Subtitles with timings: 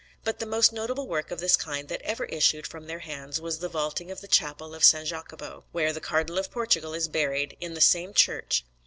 [0.23, 3.59] But the most notable work of this kind that ever issued from their hands was
[3.59, 5.07] the vaulting of the Chapel of S.
[5.07, 8.65] Jacopo, where the Cardinal of Portugal is buried, in the same church.